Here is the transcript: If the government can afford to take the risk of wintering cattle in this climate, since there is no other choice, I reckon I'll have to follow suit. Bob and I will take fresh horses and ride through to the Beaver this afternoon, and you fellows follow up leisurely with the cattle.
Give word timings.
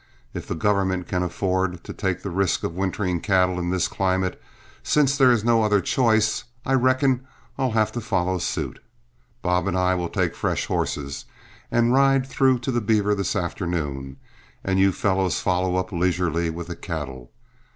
If 0.33 0.47
the 0.47 0.55
government 0.55 1.07
can 1.07 1.21
afford 1.21 1.83
to 1.83 1.93
take 1.93 2.23
the 2.23 2.31
risk 2.31 2.63
of 2.63 2.73
wintering 2.73 3.19
cattle 3.21 3.59
in 3.59 3.69
this 3.69 3.87
climate, 3.87 4.41
since 4.81 5.15
there 5.15 5.31
is 5.31 5.43
no 5.43 5.61
other 5.61 5.79
choice, 5.79 6.43
I 6.65 6.73
reckon 6.73 7.27
I'll 7.55 7.73
have 7.73 7.91
to 7.91 8.01
follow 8.01 8.39
suit. 8.39 8.79
Bob 9.43 9.67
and 9.67 9.77
I 9.77 9.93
will 9.93 10.09
take 10.09 10.33
fresh 10.35 10.65
horses 10.65 11.25
and 11.69 11.93
ride 11.93 12.25
through 12.25 12.57
to 12.61 12.71
the 12.71 12.81
Beaver 12.81 13.13
this 13.13 13.35
afternoon, 13.35 14.17
and 14.63 14.79
you 14.79 14.91
fellows 14.91 15.39
follow 15.39 15.75
up 15.75 15.91
leisurely 15.91 16.49
with 16.49 16.65
the 16.65 16.75
cattle. 16.75 17.31